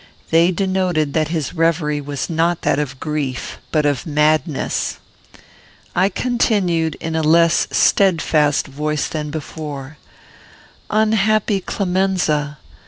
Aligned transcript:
They 0.31 0.49
denoted 0.49 1.13
that 1.13 1.27
his 1.27 1.53
reverie 1.53 2.01
was 2.01 2.27
not 2.27 2.63
that 2.63 2.79
of 2.79 2.99
grief, 2.99 3.59
but 3.71 3.85
of 3.85 4.07
madness. 4.07 4.97
I 5.95 6.09
continued, 6.09 6.95
in 6.99 7.15
a 7.15 7.21
less 7.21 7.67
steadfast 7.69 8.65
voice 8.65 9.07
than 9.07 9.29
before: 9.29 9.97
"Unhappy 10.89 11.59
Clemenza! 11.59 12.57